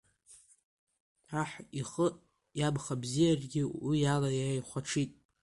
Аҳ 1.41 1.51
ихы 1.79 2.07
иамхабзиарагьы 2.59 3.63
уиала 3.87 4.29
иааихәаҽит. 4.39 5.11